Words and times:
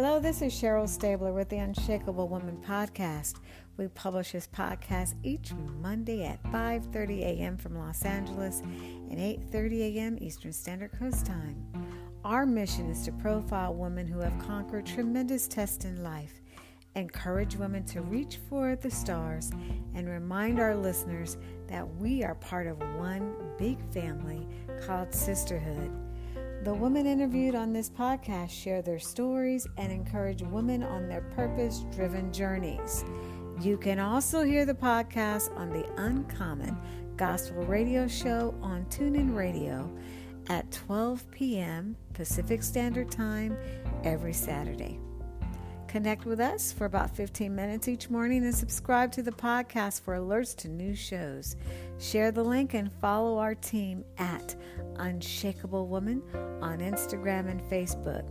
Hello, 0.00 0.20
this 0.20 0.42
is 0.42 0.52
Cheryl 0.52 0.88
Stabler 0.88 1.32
with 1.32 1.48
the 1.48 1.58
Unshakable 1.58 2.28
Woman 2.28 2.56
podcast. 2.64 3.40
We 3.76 3.88
publish 3.88 4.30
this 4.30 4.46
podcast 4.46 5.16
each 5.24 5.52
Monday 5.82 6.24
at 6.24 6.40
5:30 6.52 7.22
a.m. 7.22 7.56
from 7.56 7.76
Los 7.76 8.04
Angeles 8.04 8.60
and 8.60 9.18
8:30 9.18 9.96
a.m. 9.96 10.16
Eastern 10.20 10.52
Standard 10.52 10.92
Coast 10.92 11.26
Time. 11.26 11.66
Our 12.24 12.46
mission 12.46 12.88
is 12.88 13.04
to 13.06 13.12
profile 13.12 13.74
women 13.74 14.06
who 14.06 14.20
have 14.20 14.38
conquered 14.38 14.86
tremendous 14.86 15.48
tests 15.48 15.84
in 15.84 16.04
life, 16.04 16.42
encourage 16.94 17.56
women 17.56 17.82
to 17.86 18.00
reach 18.00 18.38
for 18.48 18.76
the 18.76 18.92
stars, 18.92 19.50
and 19.96 20.08
remind 20.08 20.60
our 20.60 20.76
listeners 20.76 21.38
that 21.66 21.96
we 21.96 22.22
are 22.22 22.36
part 22.36 22.68
of 22.68 22.78
one 23.00 23.34
big 23.58 23.78
family 23.92 24.46
called 24.86 25.12
sisterhood. 25.12 25.90
The 26.64 26.74
women 26.74 27.06
interviewed 27.06 27.54
on 27.54 27.72
this 27.72 27.88
podcast 27.88 28.50
share 28.50 28.82
their 28.82 28.98
stories 28.98 29.66
and 29.76 29.92
encourage 29.92 30.42
women 30.42 30.82
on 30.82 31.08
their 31.08 31.20
purpose 31.20 31.84
driven 31.94 32.32
journeys. 32.32 33.04
You 33.60 33.76
can 33.76 34.00
also 34.00 34.42
hear 34.42 34.66
the 34.66 34.74
podcast 34.74 35.56
on 35.56 35.70
the 35.70 35.86
Uncommon 35.96 36.76
Gospel 37.16 37.62
Radio 37.62 38.08
Show 38.08 38.54
on 38.60 38.84
TuneIn 38.86 39.34
Radio 39.34 39.88
at 40.48 40.70
12 40.72 41.30
p.m. 41.30 41.96
Pacific 42.12 42.62
Standard 42.64 43.10
Time 43.10 43.56
every 44.02 44.32
Saturday. 44.32 44.98
Connect 45.88 46.26
with 46.26 46.38
us 46.38 46.70
for 46.70 46.84
about 46.84 47.16
15 47.16 47.54
minutes 47.54 47.88
each 47.88 48.10
morning 48.10 48.44
and 48.44 48.54
subscribe 48.54 49.10
to 49.12 49.22
the 49.22 49.32
podcast 49.32 50.02
for 50.02 50.16
alerts 50.16 50.54
to 50.56 50.68
new 50.68 50.94
shows. 50.94 51.56
Share 51.98 52.30
the 52.30 52.44
link 52.44 52.74
and 52.74 52.92
follow 53.00 53.38
our 53.38 53.54
team 53.54 54.04
at 54.18 54.54
Unshakable 54.98 55.86
Woman 55.88 56.22
on 56.60 56.78
Instagram 56.78 57.50
and 57.50 57.62
Facebook. 57.62 58.28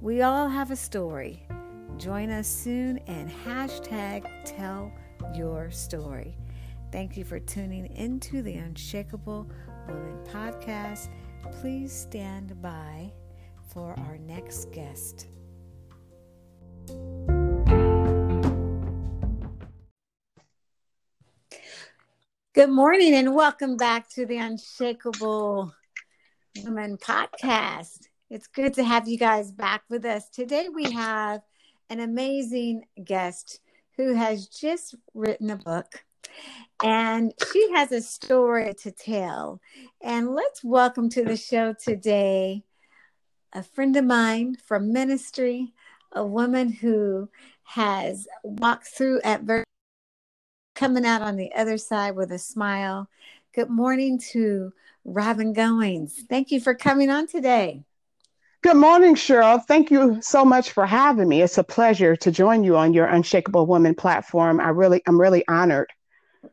We 0.00 0.22
all 0.22 0.48
have 0.48 0.70
a 0.70 0.76
story. 0.76 1.46
Join 1.96 2.30
us 2.30 2.46
soon 2.46 2.98
and 3.06 3.30
hashtag 3.30 4.28
tell 4.44 4.92
your 5.34 5.70
story. 5.70 6.36
Thank 6.92 7.16
you 7.16 7.24
for 7.24 7.40
tuning 7.40 7.86
into 7.96 8.42
the 8.42 8.54
Unshakable 8.54 9.50
Woman 9.88 10.18
podcast. 10.24 11.08
Please 11.60 11.92
stand 11.92 12.60
by 12.60 13.12
for 13.72 13.98
our 13.98 14.18
next 14.18 14.72
guest. 14.72 15.26
Good 22.56 22.70
morning 22.70 23.14
and 23.14 23.34
welcome 23.34 23.76
back 23.76 24.08
to 24.10 24.24
the 24.24 24.38
Unshakable 24.38 25.74
Woman 26.64 26.96
podcast. 26.96 28.08
It's 28.30 28.46
good 28.46 28.74
to 28.74 28.84
have 28.84 29.06
you 29.06 29.18
guys 29.18 29.52
back 29.52 29.82
with 29.90 30.04
us. 30.04 30.28
Today 30.30 30.68
we 30.72 30.90
have 30.92 31.42
an 31.90 32.00
amazing 32.00 32.84
guest 33.04 33.60
who 33.96 34.14
has 34.14 34.46
just 34.46 34.94
written 35.14 35.50
a 35.50 35.56
book 35.56 36.04
and 36.82 37.34
she 37.52 37.70
has 37.72 37.92
a 37.92 38.00
story 38.00 38.72
to 38.82 38.90
tell. 38.90 39.60
And 40.02 40.34
let's 40.34 40.64
welcome 40.64 41.10
to 41.10 41.24
the 41.24 41.36
show 41.36 41.74
today 41.74 42.64
a 43.52 43.62
friend 43.62 43.96
of 43.96 44.04
mine 44.04 44.56
from 44.64 44.92
ministry, 44.92 45.72
a 46.12 46.24
woman 46.24 46.70
who 46.72 47.28
has 47.64 48.26
walked 48.42 48.86
through 48.86 49.20
adversity 49.22 49.66
coming 50.76 51.06
out 51.06 51.22
on 51.22 51.36
the 51.36 51.52
other 51.54 51.78
side 51.78 52.14
with 52.14 52.30
a 52.30 52.38
smile. 52.38 53.08
Good 53.56 53.70
morning 53.70 54.18
to 54.32 54.70
Robin 55.06 55.54
Goings. 55.54 56.24
Thank 56.28 56.50
you 56.50 56.60
for 56.60 56.74
coming 56.74 57.08
on 57.08 57.26
today. 57.26 57.84
Good 58.60 58.76
morning, 58.76 59.14
Cheryl. 59.14 59.64
Thank 59.64 59.90
you 59.90 60.18
so 60.20 60.44
much 60.44 60.72
for 60.72 60.84
having 60.84 61.26
me. 61.26 61.40
It's 61.40 61.56
a 61.56 61.64
pleasure 61.64 62.16
to 62.16 62.30
join 62.30 62.64
you 62.64 62.76
on 62.76 62.92
your 62.92 63.06
Unshakable 63.06 63.64
Woman 63.64 63.94
platform. 63.94 64.60
I 64.60 64.68
really, 64.68 65.00
I'm 65.06 65.18
really 65.18 65.42
honored. 65.48 65.88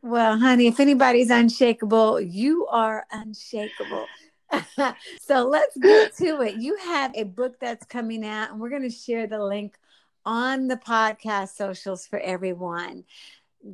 Well, 0.00 0.38
honey, 0.38 0.66
if 0.66 0.80
anybody's 0.80 1.28
unshakable, 1.28 2.22
you 2.22 2.66
are 2.68 3.04
unshakable. 3.12 4.06
so 5.20 5.46
let's 5.46 5.76
get 5.76 6.16
to 6.16 6.40
it. 6.40 6.54
You 6.54 6.74
have 6.78 7.12
a 7.14 7.24
book 7.24 7.60
that's 7.60 7.84
coming 7.84 8.24
out, 8.24 8.50
and 8.50 8.58
we're 8.58 8.70
going 8.70 8.80
to 8.80 8.88
share 8.88 9.26
the 9.26 9.44
link 9.44 9.76
on 10.24 10.68
the 10.68 10.76
podcast 10.76 11.50
socials 11.50 12.06
for 12.06 12.18
everyone 12.18 13.04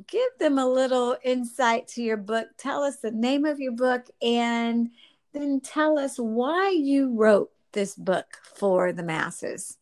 give 0.07 0.29
them 0.39 0.57
a 0.57 0.67
little 0.67 1.17
insight 1.23 1.87
to 1.89 2.01
your 2.01 2.17
book. 2.17 2.47
Tell 2.57 2.83
us 2.83 2.97
the 2.97 3.11
name 3.11 3.45
of 3.45 3.59
your 3.59 3.73
book 3.73 4.09
and 4.21 4.89
then 5.33 5.59
tell 5.61 5.97
us 5.97 6.17
why 6.17 6.69
you 6.69 7.13
wrote 7.15 7.51
this 7.73 7.95
book 7.95 8.37
for 8.55 8.91
the 8.91 9.03
masses. 9.03 9.77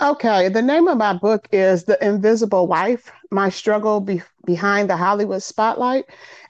Okay, 0.00 0.48
the 0.48 0.62
name 0.62 0.88
of 0.88 0.98
my 0.98 1.12
book 1.12 1.46
is 1.52 1.84
The 1.84 2.02
Invisible 2.04 2.66
Wife 2.66 3.10
My 3.30 3.50
Struggle 3.50 4.00
Be- 4.00 4.22
Behind 4.44 4.90
the 4.90 4.96
Hollywood 4.96 5.42
Spotlight. 5.42 6.06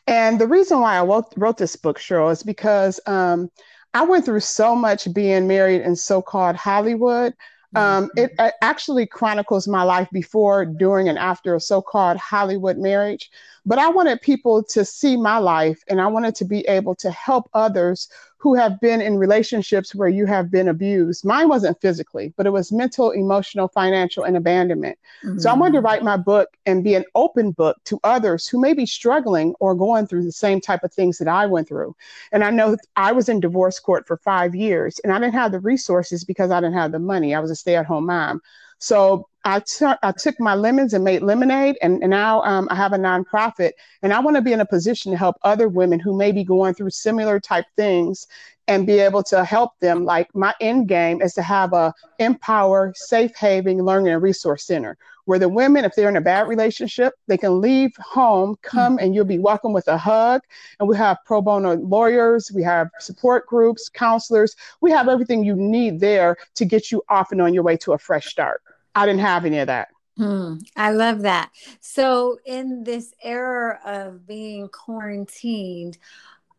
And 0.06 0.40
the 0.40 0.46
reason 0.46 0.80
why 0.80 0.96
I 0.96 1.04
wrote, 1.04 1.32
wrote 1.36 1.58
this 1.58 1.76
book, 1.76 1.98
Cheryl, 1.98 2.32
is 2.32 2.42
because 2.42 2.98
um, 3.06 3.50
I 3.92 4.04
went 4.04 4.24
through 4.24 4.40
so 4.40 4.74
much 4.74 5.12
being 5.12 5.46
married 5.46 5.82
in 5.82 5.96
so 5.96 6.22
called 6.22 6.56
Hollywood. 6.56 7.34
Um, 7.76 8.10
it, 8.16 8.32
it, 8.38 8.54
actually 8.62 9.06
chronicles 9.06 9.68
my 9.68 9.82
life 9.82 10.08
before, 10.10 10.64
during, 10.64 11.08
and 11.08 11.18
after 11.18 11.54
a 11.54 11.60
so 11.60 11.80
called 11.80 12.16
Hollywood 12.16 12.78
marriage. 12.78 13.30
But 13.64 13.78
I 13.78 13.88
wanted 13.88 14.22
people 14.22 14.62
to 14.64 14.84
see 14.84 15.16
my 15.16 15.38
life 15.38 15.82
and 15.88 16.00
I 16.00 16.06
wanted 16.06 16.34
to 16.36 16.44
be 16.44 16.60
able 16.62 16.94
to 16.96 17.10
help 17.10 17.48
others 17.54 18.08
who 18.40 18.54
have 18.54 18.80
been 18.80 19.02
in 19.02 19.18
relationships 19.18 19.94
where 19.94 20.08
you 20.08 20.24
have 20.24 20.50
been 20.50 20.68
abused. 20.68 21.26
Mine 21.26 21.48
wasn't 21.48 21.78
physically, 21.82 22.32
but 22.38 22.46
it 22.46 22.50
was 22.50 22.72
mental, 22.72 23.10
emotional, 23.10 23.68
financial, 23.68 24.24
and 24.24 24.34
abandonment. 24.34 24.98
Mm-hmm. 25.22 25.38
So 25.38 25.50
I 25.50 25.54
wanted 25.54 25.72
to 25.72 25.78
mm-hmm. 25.78 25.86
write 25.86 26.02
my 26.02 26.16
book 26.16 26.48
and 26.64 26.82
be 26.82 26.94
an 26.94 27.04
open 27.14 27.52
book 27.52 27.76
to 27.84 28.00
others 28.02 28.48
who 28.48 28.58
may 28.58 28.72
be 28.72 28.86
struggling 28.86 29.54
or 29.60 29.74
going 29.74 30.06
through 30.06 30.24
the 30.24 30.32
same 30.32 30.58
type 30.58 30.82
of 30.84 30.92
things 30.92 31.18
that 31.18 31.28
I 31.28 31.44
went 31.44 31.68
through. 31.68 31.94
And 32.32 32.42
I 32.42 32.50
know 32.50 32.78
I 32.96 33.12
was 33.12 33.28
in 33.28 33.40
divorce 33.40 33.78
court 33.78 34.06
for 34.06 34.16
five 34.16 34.54
years 34.54 34.98
and 35.00 35.12
I 35.12 35.18
didn't 35.18 35.34
have 35.34 35.52
the 35.52 35.60
resources 35.60 36.24
because 36.24 36.50
I 36.50 36.60
didn't 36.60 36.78
have 36.78 36.92
the 36.92 36.98
money. 36.98 37.34
I 37.34 37.40
was 37.40 37.50
a 37.50 37.56
stay 37.56 37.76
at 37.76 37.84
home 37.84 38.06
mom. 38.06 38.40
So 38.78 39.28
I, 39.44 39.60
t- 39.60 39.86
I 40.02 40.12
took 40.12 40.38
my 40.38 40.54
lemons 40.54 40.92
and 40.92 41.04
made 41.04 41.22
lemonade, 41.22 41.78
and, 41.80 42.02
and 42.02 42.10
now 42.10 42.42
um, 42.42 42.68
I 42.70 42.74
have 42.74 42.92
a 42.92 42.98
nonprofit. 42.98 43.72
And 44.02 44.12
I 44.12 44.20
want 44.20 44.36
to 44.36 44.42
be 44.42 44.52
in 44.52 44.60
a 44.60 44.66
position 44.66 45.12
to 45.12 45.18
help 45.18 45.36
other 45.42 45.68
women 45.68 45.98
who 45.98 46.16
may 46.16 46.32
be 46.32 46.44
going 46.44 46.74
through 46.74 46.90
similar 46.90 47.40
type 47.40 47.66
things 47.76 48.26
and 48.68 48.86
be 48.86 48.98
able 48.98 49.22
to 49.24 49.44
help 49.44 49.78
them. 49.80 50.04
Like 50.04 50.34
my 50.34 50.54
end 50.60 50.88
game 50.88 51.22
is 51.22 51.34
to 51.34 51.42
have 51.42 51.72
a 51.72 51.94
empower, 52.18 52.92
safe 52.94 53.34
haven 53.36 53.78
learning 53.78 54.12
and 54.12 54.22
resource 54.22 54.64
center 54.64 54.96
where 55.30 55.38
the 55.38 55.48
women, 55.48 55.84
if 55.84 55.94
they're 55.94 56.08
in 56.08 56.16
a 56.16 56.20
bad 56.20 56.48
relationship, 56.48 57.14
they 57.28 57.38
can 57.38 57.60
leave 57.60 57.92
home, 57.98 58.56
come, 58.62 58.96
mm-hmm. 58.96 59.04
and 59.04 59.14
you'll 59.14 59.24
be 59.24 59.38
welcome 59.38 59.72
with 59.72 59.86
a 59.86 59.96
hug. 59.96 60.42
And 60.80 60.88
we 60.88 60.96
have 60.96 61.18
pro 61.24 61.40
bono 61.40 61.76
lawyers, 61.76 62.50
we 62.52 62.64
have 62.64 62.88
support 62.98 63.46
groups, 63.46 63.88
counselors, 63.88 64.56
we 64.80 64.90
have 64.90 65.08
everything 65.08 65.44
you 65.44 65.54
need 65.54 66.00
there 66.00 66.36
to 66.56 66.64
get 66.64 66.90
you 66.90 67.02
off 67.08 67.30
and 67.30 67.40
on 67.40 67.54
your 67.54 67.62
way 67.62 67.76
to 67.76 67.92
a 67.92 67.98
fresh 67.98 68.26
start. 68.26 68.60
I 69.00 69.06
didn't 69.06 69.22
have 69.22 69.46
any 69.46 69.58
of 69.60 69.68
that. 69.68 69.88
Hmm, 70.18 70.56
I 70.76 70.90
love 70.90 71.22
that. 71.22 71.50
So, 71.80 72.38
in 72.44 72.84
this 72.84 73.14
era 73.22 73.80
of 73.82 74.26
being 74.26 74.68
quarantined, 74.68 75.96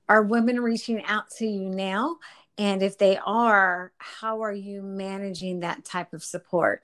are 0.09 0.23
women 0.23 0.59
reaching 0.59 1.05
out 1.05 1.29
to 1.37 1.45
you 1.45 1.69
now? 1.69 2.17
And 2.57 2.81
if 2.81 2.97
they 2.97 3.19
are, 3.23 3.91
how 3.99 4.41
are 4.41 4.51
you 4.51 4.81
managing 4.81 5.59
that 5.59 5.85
type 5.85 6.13
of 6.13 6.23
support? 6.23 6.83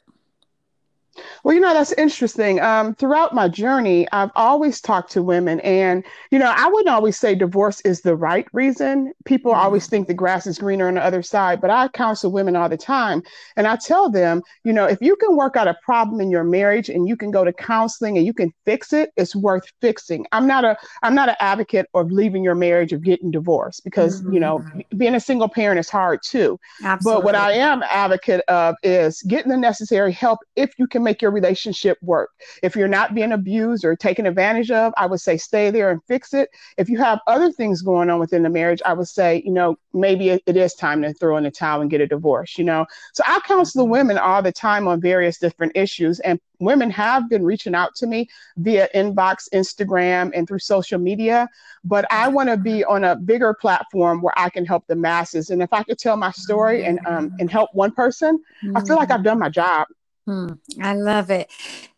Well, 1.43 1.55
you 1.55 1.61
know, 1.61 1.73
that's 1.73 1.93
interesting. 1.93 2.59
Um, 2.59 2.95
throughout 2.95 3.33
my 3.33 3.47
journey, 3.47 4.07
I've 4.11 4.31
always 4.35 4.81
talked 4.81 5.11
to 5.11 5.23
women, 5.23 5.59
and, 5.61 6.03
you 6.31 6.39
know, 6.39 6.53
I 6.55 6.67
wouldn't 6.67 6.89
always 6.89 7.17
say 7.17 7.35
divorce 7.35 7.81
is 7.81 8.01
the 8.01 8.15
right 8.15 8.47
reason. 8.53 9.13
People 9.25 9.51
mm-hmm. 9.51 9.61
always 9.61 9.87
think 9.87 10.07
the 10.07 10.13
grass 10.13 10.47
is 10.47 10.57
greener 10.59 10.87
on 10.87 10.95
the 10.95 11.03
other 11.03 11.21
side, 11.21 11.61
but 11.61 11.69
I 11.69 11.87
counsel 11.89 12.31
women 12.31 12.55
all 12.55 12.69
the 12.69 12.77
time. 12.77 13.23
And 13.55 13.67
I 13.67 13.75
tell 13.75 14.09
them, 14.09 14.41
you 14.63 14.73
know, 14.73 14.85
if 14.85 14.99
you 15.01 15.15
can 15.15 15.35
work 15.35 15.55
out 15.55 15.67
a 15.67 15.77
problem 15.83 16.21
in 16.21 16.29
your 16.29 16.43
marriage 16.43 16.89
and 16.89 17.07
you 17.07 17.15
can 17.15 17.31
go 17.31 17.43
to 17.43 17.53
counseling 17.53 18.17
and 18.17 18.25
you 18.25 18.33
can 18.33 18.53
fix 18.65 18.93
it, 18.93 19.11
it's 19.17 19.35
worth 19.35 19.63
fixing. 19.81 20.25
I'm 20.31 20.47
not 20.47 20.63
a 20.63 20.77
I'm 21.03 21.15
not 21.15 21.29
an 21.29 21.35
advocate 21.39 21.87
of 21.93 22.11
leaving 22.11 22.43
your 22.43 22.55
marriage 22.55 22.93
or 22.93 22.97
getting 22.97 23.31
divorced 23.31 23.83
because, 23.83 24.21
mm-hmm. 24.21 24.33
you 24.33 24.39
know, 24.39 24.59
mm-hmm. 24.59 24.97
being 24.97 25.15
a 25.15 25.19
single 25.19 25.49
parent 25.49 25.79
is 25.79 25.89
hard 25.89 26.19
too. 26.23 26.59
Absolutely. 26.83 27.19
But 27.19 27.25
what 27.25 27.35
I 27.35 27.53
am 27.53 27.83
advocate 27.83 28.41
of 28.47 28.75
is 28.83 29.21
getting 29.23 29.51
the 29.51 29.57
necessary 29.57 30.11
help 30.11 30.39
if 30.55 30.77
you 30.77 30.87
can 30.87 31.03
make 31.07 31.21
your 31.21 31.31
relationship 31.31 31.97
work. 32.01 32.31
If 32.61 32.75
you're 32.75 32.89
not 32.89 33.15
being 33.15 33.31
abused 33.31 33.85
or 33.85 33.95
taken 33.95 34.25
advantage 34.25 34.71
of, 34.71 34.93
I 34.97 35.05
would 35.05 35.21
say 35.21 35.37
stay 35.37 35.71
there 35.71 35.89
and 35.89 36.03
fix 36.03 36.33
it. 36.33 36.49
If 36.77 36.89
you 36.89 36.97
have 36.97 37.21
other 37.27 37.49
things 37.49 37.81
going 37.81 38.09
on 38.09 38.19
within 38.19 38.43
the 38.43 38.49
marriage, 38.49 38.81
I 38.85 38.91
would 38.91 39.07
say, 39.07 39.41
you 39.45 39.53
know, 39.53 39.77
maybe 39.93 40.29
it, 40.29 40.43
is 40.45 40.73
time 40.73 41.01
to 41.03 41.13
throw 41.13 41.37
in 41.37 41.43
the 41.43 41.51
towel 41.51 41.81
and 41.81 41.89
get 41.89 42.01
a 42.01 42.07
divorce, 42.07 42.57
you 42.57 42.65
know. 42.65 42.85
So 43.13 43.23
I 43.25 43.39
counsel 43.47 43.83
mm-hmm. 43.83 43.91
women 43.91 44.17
all 44.17 44.41
the 44.41 44.51
time 44.51 44.87
on 44.87 44.99
various 44.99 45.37
different 45.37 45.73
issues 45.75 46.19
and 46.19 46.39
women 46.59 46.89
have 46.89 47.29
been 47.29 47.43
reaching 47.43 47.75
out 47.75 47.95
to 47.95 48.07
me 48.07 48.27
via 48.57 48.89
inbox, 48.95 49.47
Instagram, 49.53 50.31
and 50.33 50.47
through 50.47 50.59
social 50.59 50.99
media. 50.99 51.47
But 51.83 52.05
I 52.11 52.27
want 52.27 52.49
to 52.49 52.57
be 52.57 52.83
on 52.83 53.03
a 53.03 53.15
bigger 53.15 53.53
platform 53.53 54.21
where 54.21 54.33
I 54.37 54.49
can 54.49 54.65
help 54.65 54.87
the 54.87 54.95
masses. 54.95 55.51
And 55.51 55.61
if 55.61 55.71
I 55.71 55.83
could 55.83 55.99
tell 55.99 56.17
my 56.17 56.31
story 56.31 56.83
and 56.85 56.99
um, 57.05 57.31
and 57.39 57.49
help 57.49 57.69
one 57.73 57.91
person, 57.91 58.41
I 58.75 58.81
feel 58.81 58.95
like 58.95 59.11
I've 59.11 59.23
done 59.23 59.39
my 59.39 59.49
job. 59.49 59.87
Hmm. 60.27 60.53
I 60.81 60.93
love 60.93 61.29
it. 61.31 61.49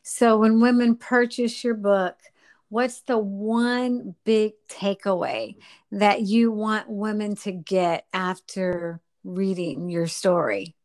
So 0.03 0.37
when 0.37 0.61
women 0.61 0.95
purchase 0.95 1.63
your 1.63 1.73
book, 1.73 2.15
what's 2.69 3.01
the 3.01 3.17
one 3.17 4.15
big 4.23 4.53
takeaway 4.69 5.55
that 5.91 6.21
you 6.21 6.51
want 6.51 6.89
women 6.89 7.35
to 7.37 7.51
get 7.51 8.05
after 8.13 9.01
reading 9.23 9.89
your 9.89 10.07
story? 10.07 10.75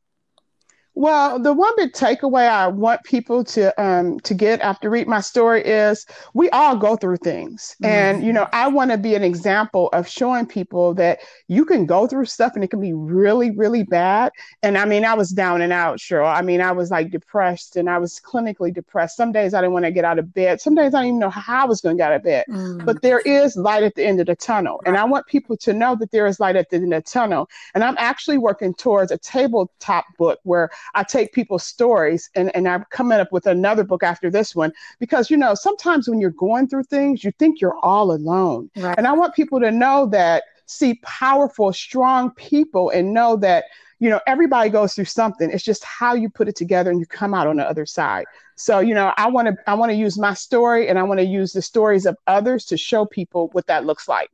Well, 0.97 1.41
the 1.41 1.53
one 1.53 1.73
big 1.77 1.93
takeaway 1.93 2.49
I 2.49 2.69
want 2.69 3.03
people 3.03 3.43
to 3.45 3.83
um, 3.83 4.21
to 4.21 4.33
get 4.33 4.61
after 4.61 4.89
read 4.89 5.09
my 5.09 5.21
story 5.21 5.61
is 5.65 6.07
we 6.35 6.49
all 6.51 6.77
go 6.77 6.95
through 6.95 7.17
things, 7.17 7.75
mm-hmm. 7.83 7.93
and 7.93 8.25
you 8.25 8.33
know 8.33 8.49
I 8.53 8.69
want 8.69 8.93
to 8.93 8.99
be 8.99 9.17
an 9.17 9.25
example 9.25 9.89
of 9.93 10.07
showing 10.07 10.47
people 10.47 10.95
that 10.95 11.19
you 11.49 11.65
can 11.65 11.85
go 11.87 12.07
through 12.07 12.27
stuff 12.27 12.53
and 12.55 12.63
it 12.63 12.69
can 12.69 12.81
be 12.81 12.93
really 12.93 13.51
really 13.51 13.83
bad. 13.83 14.31
And 14.63 14.79
I 14.79 14.85
mean 14.85 15.05
I 15.05 15.15
was 15.15 15.31
down 15.31 15.63
and 15.63 15.73
out, 15.73 15.99
sure. 15.99 16.25
I 16.25 16.43
mean 16.43 16.61
I 16.61 16.71
was 16.71 16.93
like 16.93 17.11
depressed 17.11 17.75
and 17.75 17.91
I 17.91 17.99
was 17.99 18.21
clinically 18.21 18.73
depressed. 18.73 19.17
Some 19.17 19.33
days 19.33 19.53
I 19.53 19.61
didn't 19.61 19.73
want 19.73 19.87
to 19.87 19.91
get 19.91 20.05
out 20.05 20.21
of 20.21 20.33
bed. 20.33 20.61
Some 20.61 20.77
days 20.77 20.95
I 20.95 20.99
didn't 20.99 21.09
even 21.09 21.19
know 21.19 21.31
how 21.31 21.65
I 21.65 21.67
was 21.67 21.81
going 21.81 21.97
to 21.97 22.01
get 22.01 22.13
out 22.13 22.17
of 22.17 22.23
bed. 22.23 22.45
Mm-hmm. 22.49 22.85
But 22.85 23.03
there 23.03 23.21
is 23.21 23.57
light 23.57 23.83
at 23.83 23.97
the 23.97 24.05
end 24.05 24.21
of 24.21 24.27
the 24.27 24.37
tunnel, 24.37 24.81
and 24.87 24.97
I 24.97 25.05
want 25.05 25.27
people 25.27 25.57
to 25.57 25.73
know 25.73 25.97
that 25.97 26.13
there 26.13 26.27
is 26.29 26.39
light 26.39 26.55
at 26.55 26.71
the 26.71 26.77
end 26.77 26.93
of 26.93 27.05
the 27.05 27.11
tunnel. 27.11 27.49
And 27.75 27.83
I'm 27.83 27.97
actually 27.99 28.39
working 28.39 28.75
towards 28.75 29.11
a 29.11 29.19
tabletop 29.19 30.05
book 30.19 30.39
where 30.45 30.71
I 30.95 31.03
take 31.03 31.33
people's 31.33 31.65
stories 31.65 32.31
and, 32.35 32.55
and 32.55 32.69
I'm 32.69 32.85
coming 32.91 33.21
up 33.21 33.33
with 33.33 33.47
another 33.47 33.85
book 33.85 34.03
after 34.03 34.31
this 34.31 34.55
one 34.55 34.73
because, 34.99 35.31
you 35.31 35.37
know, 35.37 35.55
sometimes 35.55 36.09
when 36.09 36.21
you're 36.21 36.31
going 36.31 36.69
through 36.69 36.85
things, 36.85 37.25
you 37.25 37.33
think 37.39 37.61
you're 37.61 37.79
all 37.83 38.13
alone. 38.13 38.71
Right. 38.77 38.97
And 38.97 39.07
I 39.07 39.13
want 39.13 39.35
people 39.35 39.61
to 39.61 39.71
know 39.71 40.07
that, 40.07 40.45
see 40.67 41.01
powerful, 41.03 41.73
strong 41.73 42.31
people 42.33 42.91
and 42.91 43.13
know 43.13 43.37
that, 43.37 43.65
you 44.01 44.11
know, 44.11 44.21
everybody 44.27 44.71
goes 44.71 44.95
through 44.95 45.05
something. 45.07 45.51
It's 45.51 45.65
just 45.65 45.85
how 45.85 46.15
you 46.15 46.29
put 46.29 46.49
it 46.49 46.57
together 46.57 46.91
and 46.91 47.01
you 47.01 47.07
come 47.07 47.35
out 47.35 47.47
on 47.47 47.57
the 47.57 47.69
other 47.69 47.87
side. 47.87 48.25
So, 48.57 48.81
you 48.81 48.95
know, 48.95 49.13
I 49.17 49.29
want 49.29 49.49
to 49.49 49.57
I 49.67 49.75
want 49.75 49.91
to 49.91 49.97
use 49.97 50.19
my 50.19 50.35
story 50.35 50.89
and 50.89 50.99
I 50.99 51.03
want 51.03 51.21
to 51.21 51.27
use 51.27 51.53
the 51.53 51.63
stories 51.63 52.07
of 52.07 52.17
others 52.27 52.65
to 52.67 52.77
show 52.77 53.05
people 53.05 53.49
what 53.53 53.67
that 53.67 53.85
looks 53.85 54.09
like. 54.09 54.31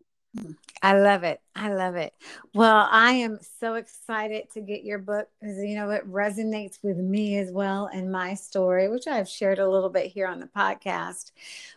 I 0.83 0.99
love 0.99 1.25
it. 1.25 1.41
I 1.55 1.73
love 1.73 1.97
it. 1.97 2.15
Well, 2.55 2.89
I 2.91 3.13
am 3.13 3.39
so 3.59 3.75
excited 3.75 4.51
to 4.55 4.61
get 4.61 4.85
your 4.85 4.99
book 4.99 5.29
because 5.41 5.59
you 5.59 5.75
know 5.75 5.91
it 5.91 6.11
resonates 6.11 6.79
with 6.83 6.97
me 6.97 7.37
as 7.39 7.51
well 7.51 7.91
and 7.93 8.13
my 8.13 8.35
story, 8.35 8.89
which 8.89 9.07
I've 9.07 9.29
shared 9.29 9.59
a 9.59 9.69
little 9.69 9.91
bit 9.91 10.07
here 10.07 10.27
on 10.27 10.41
the 10.41 10.47
podcast. 10.47 11.33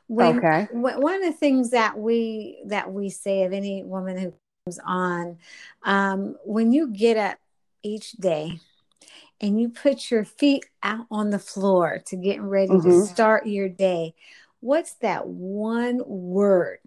When, 0.07 0.37
okay. 0.37 0.67
When, 0.71 1.01
one 1.01 1.15
of 1.15 1.21
the 1.23 1.37
things 1.37 1.71
that 1.71 1.97
we 1.97 2.61
that 2.67 2.93
we 2.93 3.09
say 3.09 3.43
of 3.43 3.53
any 3.53 3.83
woman 3.83 4.17
who 4.17 4.33
comes 4.65 4.79
on, 4.85 5.37
um, 5.83 6.37
when 6.45 6.71
you 6.71 6.87
get 6.87 7.17
up 7.17 7.39
each 7.81 8.13
day 8.13 8.59
and 9.41 9.59
you 9.59 9.67
put 9.67 10.11
your 10.11 10.23
feet 10.23 10.65
out 10.83 11.07
on 11.11 11.31
the 11.31 11.39
floor 11.39 12.01
to 12.05 12.15
get 12.15 12.41
ready 12.41 12.71
mm-hmm. 12.71 12.89
to 12.89 13.05
start 13.05 13.47
your 13.47 13.67
day, 13.67 14.13
what's 14.61 14.93
that 14.95 15.27
one 15.27 16.01
word? 16.05 16.77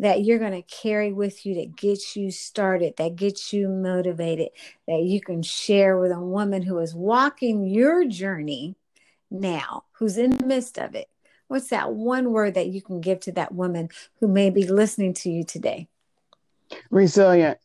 That 0.00 0.24
you're 0.24 0.38
going 0.38 0.52
to 0.52 0.62
carry 0.62 1.12
with 1.12 1.44
you 1.44 1.54
that 1.56 1.76
gets 1.76 2.16
you 2.16 2.30
started, 2.30 2.96
that 2.96 3.16
gets 3.16 3.52
you 3.52 3.68
motivated, 3.68 4.48
that 4.88 5.02
you 5.02 5.20
can 5.20 5.42
share 5.42 5.98
with 5.98 6.10
a 6.10 6.20
woman 6.20 6.62
who 6.62 6.78
is 6.78 6.94
walking 6.94 7.64
your 7.64 8.06
journey 8.06 8.76
now, 9.30 9.84
who's 9.92 10.16
in 10.16 10.30
the 10.30 10.46
midst 10.46 10.78
of 10.78 10.94
it? 10.94 11.08
What's 11.48 11.68
that 11.68 11.92
one 11.92 12.32
word 12.32 12.54
that 12.54 12.68
you 12.68 12.80
can 12.80 13.00
give 13.00 13.20
to 13.20 13.32
that 13.32 13.52
woman 13.52 13.90
who 14.20 14.28
may 14.28 14.48
be 14.48 14.66
listening 14.66 15.12
to 15.14 15.30
you 15.30 15.44
today? 15.44 15.88
Resilient. 16.90 17.58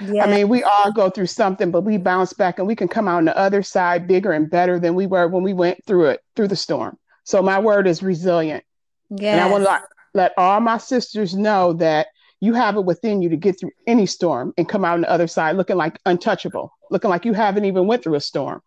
Yes. 0.00 0.26
I 0.26 0.30
mean, 0.30 0.48
we 0.48 0.62
all 0.62 0.92
go 0.92 1.08
through 1.08 1.26
something, 1.26 1.70
but 1.70 1.80
we 1.80 1.96
bounce 1.96 2.34
back 2.34 2.58
and 2.58 2.68
we 2.68 2.76
can 2.76 2.88
come 2.88 3.08
out 3.08 3.16
on 3.16 3.24
the 3.24 3.36
other 3.36 3.62
side 3.62 4.06
bigger 4.06 4.32
and 4.32 4.50
better 4.50 4.78
than 4.78 4.94
we 4.94 5.06
were 5.06 5.28
when 5.28 5.42
we 5.42 5.54
went 5.54 5.84
through 5.86 6.06
it, 6.06 6.20
through 6.36 6.48
the 6.48 6.56
storm. 6.56 6.98
So 7.24 7.42
my 7.42 7.58
word 7.58 7.86
is 7.86 8.02
resilient. 8.02 8.64
Yeah. 9.08 9.32
And 9.32 9.40
I 9.40 9.50
want 9.50 9.64
to 9.64 9.80
let 10.14 10.32
all 10.36 10.60
my 10.60 10.78
sisters 10.78 11.34
know 11.34 11.72
that 11.74 12.08
you 12.40 12.54
have 12.54 12.76
it 12.76 12.84
within 12.84 13.22
you 13.22 13.28
to 13.28 13.36
get 13.36 13.60
through 13.60 13.72
any 13.86 14.06
storm 14.06 14.52
and 14.56 14.68
come 14.68 14.84
out 14.84 14.94
on 14.94 15.02
the 15.02 15.10
other 15.10 15.26
side 15.26 15.56
looking 15.56 15.76
like 15.76 15.98
untouchable, 16.06 16.72
looking 16.90 17.10
like 17.10 17.24
you 17.24 17.34
haven't 17.34 17.66
even 17.66 17.86
went 17.86 18.02
through 18.02 18.14
a 18.14 18.20
storm. 18.20 18.62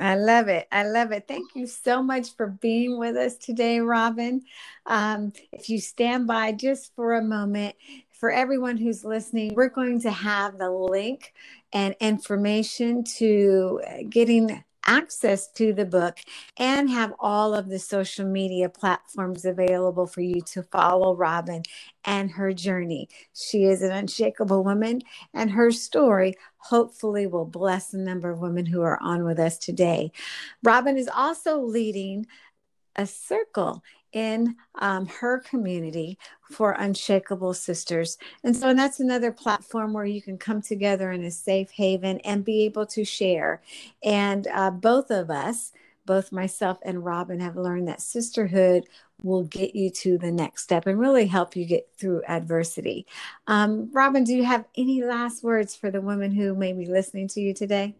I 0.00 0.14
love 0.14 0.46
it. 0.46 0.68
I 0.70 0.84
love 0.84 1.10
it. 1.10 1.26
Thank 1.26 1.56
you 1.56 1.66
so 1.66 2.02
much 2.02 2.36
for 2.36 2.46
being 2.46 2.98
with 2.98 3.16
us 3.16 3.36
today, 3.36 3.80
Robin. 3.80 4.42
Um, 4.86 5.32
if 5.52 5.68
you 5.68 5.80
stand 5.80 6.28
by 6.28 6.52
just 6.52 6.94
for 6.94 7.14
a 7.14 7.22
moment, 7.22 7.74
for 8.12 8.30
everyone 8.30 8.76
who's 8.76 9.04
listening, 9.04 9.54
we're 9.54 9.68
going 9.68 10.00
to 10.02 10.10
have 10.10 10.56
the 10.56 10.70
link 10.70 11.34
and 11.72 11.96
information 12.00 13.04
to 13.04 13.80
getting 14.08 14.64
access 14.88 15.48
to 15.52 15.74
the 15.74 15.84
book 15.84 16.18
and 16.56 16.88
have 16.88 17.12
all 17.20 17.54
of 17.54 17.68
the 17.68 17.78
social 17.78 18.26
media 18.26 18.70
platforms 18.70 19.44
available 19.44 20.06
for 20.06 20.22
you 20.22 20.40
to 20.40 20.62
follow 20.62 21.14
Robin 21.14 21.62
and 22.06 22.30
her 22.30 22.54
journey. 22.54 23.06
She 23.34 23.64
is 23.64 23.82
an 23.82 23.92
unshakable 23.92 24.64
woman, 24.64 25.02
and 25.34 25.50
her 25.50 25.70
story 25.70 26.34
hopefully 26.56 27.26
will 27.26 27.44
bless 27.44 27.92
a 27.92 27.98
number 27.98 28.30
of 28.30 28.40
women 28.40 28.64
who 28.64 28.80
are 28.80 28.98
on 29.02 29.24
with 29.24 29.38
us 29.38 29.58
today. 29.58 30.10
Robin 30.62 30.96
is 30.96 31.08
also 31.14 31.60
leading 31.60 32.26
a 32.96 33.06
circle 33.06 33.82
in 34.12 34.56
um, 34.80 35.06
her 35.06 35.40
community 35.40 36.18
for 36.50 36.72
Unshakable 36.72 37.54
Sisters. 37.54 38.18
And 38.44 38.56
so 38.56 38.68
and 38.70 38.78
that's 38.78 39.00
another 39.00 39.32
platform 39.32 39.92
where 39.92 40.04
you 40.04 40.22
can 40.22 40.38
come 40.38 40.62
together 40.62 41.10
in 41.10 41.24
a 41.24 41.30
safe 41.30 41.70
haven 41.70 42.20
and 42.20 42.44
be 42.44 42.64
able 42.64 42.86
to 42.86 43.04
share. 43.04 43.62
And 44.02 44.46
uh, 44.48 44.70
both 44.70 45.10
of 45.10 45.30
us, 45.30 45.72
both 46.06 46.32
myself 46.32 46.78
and 46.82 47.04
Robin, 47.04 47.40
have 47.40 47.56
learned 47.56 47.88
that 47.88 48.00
sisterhood 48.00 48.84
will 49.22 49.44
get 49.44 49.74
you 49.74 49.90
to 49.90 50.16
the 50.16 50.30
next 50.30 50.62
step 50.62 50.86
and 50.86 50.98
really 50.98 51.26
help 51.26 51.56
you 51.56 51.64
get 51.66 51.88
through 51.98 52.22
adversity. 52.28 53.06
Um, 53.46 53.90
Robin, 53.92 54.24
do 54.24 54.34
you 54.34 54.44
have 54.44 54.64
any 54.76 55.02
last 55.02 55.42
words 55.42 55.74
for 55.74 55.90
the 55.90 56.00
women 56.00 56.30
who 56.30 56.54
may 56.54 56.72
be 56.72 56.86
listening 56.86 57.28
to 57.28 57.40
you 57.40 57.52
today? 57.52 57.94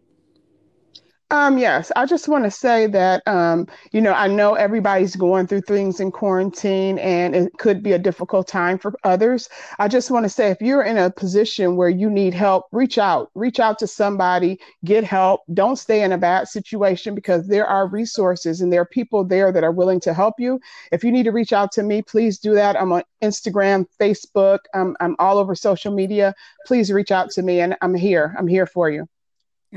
Um, 1.31 1.59
yes, 1.59 1.91
I 1.95 2.07
just 2.07 2.27
want 2.27 2.45
to 2.45 2.51
say 2.51 2.87
that, 2.87 3.21
um, 3.27 3.67
you 3.91 4.01
know, 4.01 4.13
I 4.13 4.25
know 4.27 4.55
everybody's 4.55 5.15
going 5.15 5.45
through 5.45 5.61
things 5.61 5.99
in 5.99 6.09
quarantine 6.11 6.97
and 6.97 7.35
it 7.35 7.53
could 7.59 7.83
be 7.83 7.91
a 7.91 7.99
difficult 7.99 8.47
time 8.47 8.79
for 8.79 8.95
others. 9.03 9.47
I 9.77 9.89
just 9.89 10.09
want 10.09 10.23
to 10.25 10.29
say 10.29 10.49
if 10.49 10.59
you're 10.59 10.81
in 10.81 10.97
a 10.97 11.11
position 11.11 11.75
where 11.75 11.89
you 11.89 12.09
need 12.09 12.33
help, 12.33 12.65
reach 12.71 12.97
out, 12.97 13.29
reach 13.35 13.59
out 13.59 13.77
to 13.77 13.85
somebody, 13.85 14.59
get 14.83 15.03
help. 15.03 15.41
Don't 15.53 15.75
stay 15.75 16.01
in 16.01 16.11
a 16.11 16.17
bad 16.17 16.47
situation 16.47 17.13
because 17.13 17.47
there 17.47 17.67
are 17.67 17.87
resources 17.87 18.59
and 18.59 18.73
there 18.73 18.81
are 18.81 18.85
people 18.85 19.23
there 19.23 19.51
that 19.51 19.63
are 19.63 19.71
willing 19.71 19.99
to 19.99 20.15
help 20.15 20.33
you. 20.39 20.59
If 20.91 21.03
you 21.03 21.11
need 21.11 21.23
to 21.23 21.31
reach 21.31 21.53
out 21.53 21.71
to 21.73 21.83
me, 21.83 22.01
please 22.01 22.39
do 22.39 22.55
that. 22.55 22.75
I'm 22.75 22.91
on 22.91 23.03
Instagram, 23.21 23.85
Facebook, 23.99 24.59
I'm, 24.73 24.97
I'm 24.99 25.15
all 25.19 25.37
over 25.37 25.53
social 25.53 25.93
media. 25.93 26.33
Please 26.65 26.91
reach 26.91 27.11
out 27.11 27.29
to 27.31 27.43
me 27.43 27.59
and 27.59 27.75
I'm 27.81 27.93
here. 27.93 28.35
I'm 28.39 28.47
here 28.47 28.65
for 28.65 28.89
you. 28.89 29.07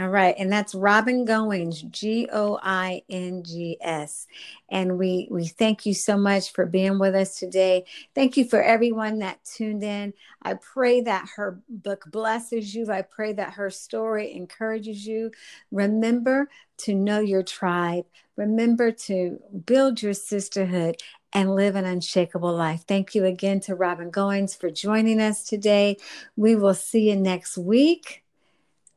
All 0.01 0.09
right, 0.09 0.35
and 0.39 0.51
that's 0.51 0.75
Robin 0.75 1.27
Goings, 1.27 1.83
G 1.83 2.27
O 2.33 2.59
I 2.63 3.03
N 3.11 3.43
G 3.45 3.77
S. 3.79 4.27
And 4.71 4.99
we 4.99 5.29
we 5.31 5.47
thank 5.47 5.85
you 5.85 5.93
so 5.93 6.17
much 6.17 6.53
for 6.53 6.65
being 6.65 6.99
with 6.99 7.15
us 7.15 7.39
today. 7.39 7.85
Thank 8.15 8.39
you 8.39 8.47
for 8.47 8.63
everyone 8.63 9.19
that 9.19 9.45
tuned 9.45 9.83
in. 9.83 10.15
I 10.41 10.55
pray 10.55 11.03
that 11.03 11.29
her 11.37 11.61
book 11.69 12.05
blesses 12.11 12.75
you. 12.75 12.91
I 12.91 13.03
pray 13.03 13.35
that 13.35 13.53
her 13.53 13.69
story 13.69 14.33
encourages 14.33 15.07
you. 15.07 15.31
Remember 15.71 16.49
to 16.79 16.95
know 16.95 17.21
your 17.21 17.43
tribe. 17.43 18.07
Remember 18.37 18.93
to 18.93 19.41
build 19.67 20.01
your 20.01 20.15
sisterhood 20.15 21.03
and 21.35 21.55
live 21.55 21.77
an 21.77 21.85
unshakable 21.85 22.55
life. 22.55 22.85
Thank 22.89 23.15
you 23.15 23.27
again 23.27 23.61
to 23.61 23.75
Robin 23.75 24.09
Goings 24.09 24.55
for 24.55 24.71
joining 24.71 25.21
us 25.21 25.45
today. 25.45 25.99
We 26.35 26.57
will 26.57 26.73
see 26.73 27.11
you 27.11 27.17
next 27.17 27.59
week 27.59 28.23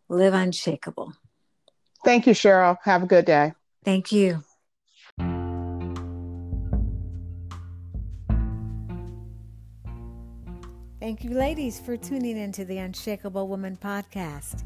live 0.09 0.33
unshakable. 0.33 1.13
Thank 2.03 2.27
you, 2.27 2.33
Cheryl. 2.33 2.77
Have 2.83 3.03
a 3.03 3.07
good 3.07 3.25
day. 3.25 3.53
Thank 3.83 4.11
you. 4.11 4.43
Thank 10.99 11.23
you, 11.23 11.31
ladies, 11.31 11.79
for 11.79 11.97
tuning 11.97 12.35
into 12.37 12.65
the 12.65 12.79
Unshakable 12.79 13.47
Woman 13.47 13.77
podcast. 13.79 14.63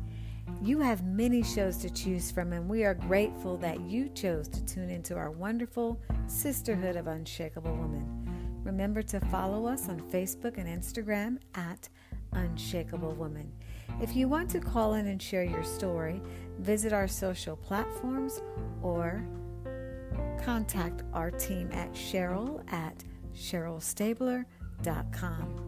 You 0.62 0.80
have 0.80 1.04
many 1.04 1.44
shows 1.44 1.78
to 1.78 1.90
choose 1.90 2.32
from, 2.32 2.54
and 2.54 2.70
we 2.70 2.84
are 2.84 2.94
grateful 2.94 3.58
that 3.58 3.82
you 3.82 4.10
chose 4.10 4.48
to 4.50 4.66
tune 4.66 4.90
into 4.90 5.16
our 5.16 5.32
wonderful 5.32 6.00
Sisterhood 6.28 6.96
of 6.96 7.08
Unshakable 7.08 7.76
Women. 7.76 8.62
Remember 8.64 9.02
to 9.02 9.20
follow 9.20 9.66
us 9.66 9.90
on 9.90 10.00
Facebook 10.00 10.58
and 10.58 10.68
Instagram 10.68 11.40
at 11.56 11.90
Unshakable 12.34 13.14
Woman. 13.14 13.52
If 14.02 14.16
you 14.16 14.28
want 14.28 14.50
to 14.52 14.60
call 14.60 14.94
in 14.94 15.08
and 15.08 15.22
share 15.22 15.44
your 15.44 15.64
story, 15.64 16.22
visit 16.60 16.94
our 16.94 17.08
social 17.08 17.56
platforms 17.56 18.42
or 18.82 19.26
contact 20.44 21.04
our 21.14 21.32
team 21.32 21.70
at 21.72 21.94
Cheryl 21.94 22.62
at 22.72 23.04
CherylStabler.com. 23.36 25.66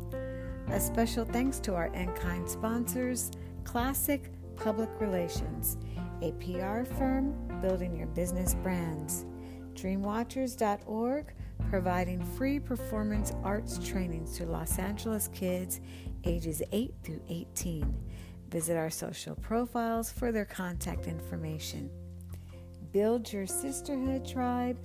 A 0.70 0.80
special 0.80 1.26
thanks 1.26 1.60
to 1.60 1.76
our 1.76 1.88
in 1.88 2.14
kind 2.14 2.50
sponsors, 2.50 3.32
Classic 3.64 4.32
Public 4.56 4.90
Relations, 5.00 5.78
a 6.22 6.32
PR 6.34 6.84
firm 6.96 7.34
building 7.62 7.96
your 7.96 8.08
business 8.08 8.56
brands, 8.56 9.26
Dreamwatchers.org, 9.74 11.34
providing 11.70 12.24
free 12.38 12.60
performance 12.60 13.34
arts 13.44 13.80
trainings 13.86 14.38
to 14.38 14.46
Los 14.46 14.80
Angeles 14.80 15.28
kids 15.30 15.82
ages 16.26 16.62
8 16.72 16.94
through 17.04 17.22
18. 17.30 17.96
Visit 18.50 18.78
our 18.78 18.90
social 18.90 19.36
profiles 19.36 20.12
for 20.12 20.32
their 20.32 20.46
contact 20.46 21.08
information. 21.08 21.90
Build 22.92 23.32
your 23.32 23.48
sisterhood 23.48 24.26
tribe 24.26 24.78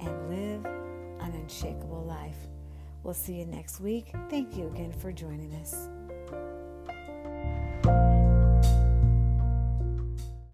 and 0.00 0.28
live 0.28 0.64
an 0.64 1.34
unshakable 1.34 2.04
life. 2.04 2.36
We'll 3.02 3.14
see 3.14 3.34
you 3.34 3.46
next 3.46 3.80
week. 3.80 4.12
Thank 4.30 4.56
you 4.56 4.68
again 4.68 4.92
for 4.92 5.12
joining 5.12 5.52
us. 5.54 5.88